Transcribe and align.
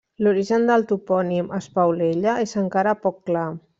L'origen 0.27 0.63
del 0.69 0.85
topònim 0.91 1.53
Espaulella 1.59 2.35
és 2.47 2.59
encara 2.63 2.95
poc 3.05 3.21
clar. 3.33 3.45